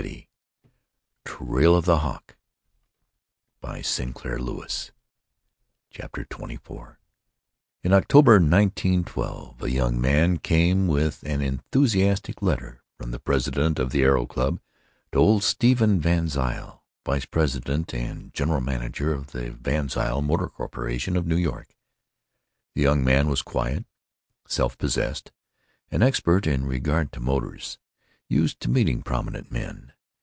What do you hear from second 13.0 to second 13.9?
the president